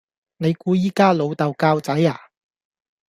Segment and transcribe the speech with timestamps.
[0.37, 2.19] 你估依家老豆教仔呀?